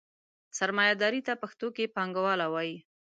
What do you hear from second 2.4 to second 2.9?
وایي.